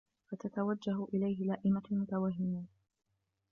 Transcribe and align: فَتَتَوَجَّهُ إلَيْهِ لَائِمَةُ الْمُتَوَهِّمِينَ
فَتَتَوَجَّهُ 0.31 1.07
إلَيْهِ 1.13 1.45
لَائِمَةُ 1.45 1.81
الْمُتَوَهِّمِينَ 1.91 2.67